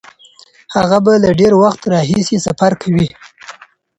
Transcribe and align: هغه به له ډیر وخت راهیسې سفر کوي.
هغه 0.75 0.97
به 1.05 1.13
له 1.23 1.29
ډیر 1.39 1.53
وخت 1.63 1.81
راهیسې 1.93 2.37
سفر 2.47 2.71
کوي. 2.81 3.07